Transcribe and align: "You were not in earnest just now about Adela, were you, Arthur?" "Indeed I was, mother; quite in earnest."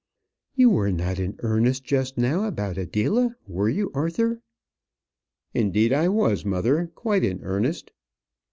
"You 0.55 0.71
were 0.71 0.91
not 0.91 1.19
in 1.19 1.35
earnest 1.43 1.83
just 1.83 2.17
now 2.17 2.45
about 2.45 2.75
Adela, 2.79 3.35
were 3.45 3.69
you, 3.69 3.91
Arthur?" 3.93 4.41
"Indeed 5.53 5.93
I 5.93 6.09
was, 6.09 6.43
mother; 6.43 6.87
quite 6.95 7.23
in 7.23 7.43
earnest." 7.43 7.91